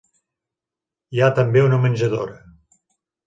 Hi 1.17 1.21
ha 1.25 1.29
també 1.41 1.63
una 1.67 1.79
menjadora. 1.83 2.39